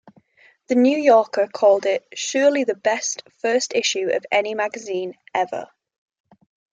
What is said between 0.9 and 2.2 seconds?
Yorker" called it